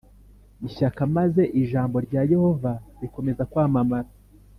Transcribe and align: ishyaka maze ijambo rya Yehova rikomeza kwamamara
ishyaka 0.67 1.01
maze 1.17 1.43
ijambo 1.61 1.95
rya 2.05 2.21
Yehova 2.31 2.71
rikomeza 3.01 3.43
kwamamara 3.51 4.09